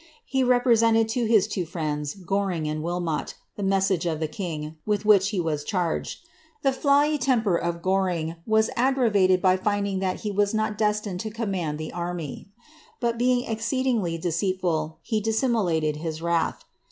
He 0.25 0.43
represented 0.43 1.07
to 1.09 1.25
his 1.25 1.47
two 1.47 1.63
friends. 1.63 2.15
Goring 2.15 2.67
and 2.67 2.81
Wilmot, 2.81 3.35
the 3.55 3.61
message 3.61 4.07
of 4.07 4.19
the 4.19 4.27
king, 4.27 4.77
with 4.83 5.05
which 5.05 5.29
he 5.29 5.39
was 5.39 5.63
chai^ged. 5.63 6.15
The 6.63 6.71
flawy 6.73 7.19
temper 7.19 7.55
of 7.55 7.83
Goring 7.83 8.37
was 8.47 8.71
aggravated 8.75 9.43
by 9.43 9.57
finding 9.57 9.99
that 9.99 10.21
he 10.21 10.31
was 10.31 10.55
not 10.55 10.75
destined 10.75 11.19
to 11.19 11.29
command 11.29 11.77
the 11.77 11.93
army; 11.93 12.49
but, 12.99 13.19
being 13.19 13.45
exceedingly 13.47 14.17
deceitful, 14.17 14.97
he 15.03 15.21
dissimulated 15.21 15.97
his 15.97 16.19
wrath. 16.19 16.65